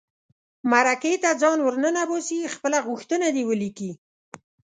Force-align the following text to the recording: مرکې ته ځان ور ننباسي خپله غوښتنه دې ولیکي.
مرکې 0.71 1.13
ته 1.23 1.29
ځان 1.41 1.57
ور 1.61 1.75
ننباسي 1.83 2.39
خپله 2.55 2.79
غوښتنه 2.87 3.27
دې 3.35 3.43
ولیکي. 3.49 3.91